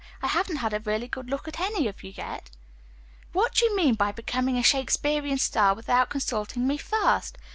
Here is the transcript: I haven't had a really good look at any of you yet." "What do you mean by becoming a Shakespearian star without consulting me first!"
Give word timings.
I 0.19 0.29
haven't 0.29 0.55
had 0.55 0.73
a 0.73 0.79
really 0.79 1.07
good 1.07 1.29
look 1.29 1.47
at 1.47 1.59
any 1.59 1.87
of 1.87 2.01
you 2.01 2.09
yet." 2.17 2.49
"What 3.33 3.53
do 3.53 3.65
you 3.67 3.75
mean 3.75 3.93
by 3.93 4.11
becoming 4.11 4.57
a 4.57 4.63
Shakespearian 4.63 5.37
star 5.37 5.75
without 5.75 6.09
consulting 6.09 6.65
me 6.65 6.77
first!" 6.77 7.37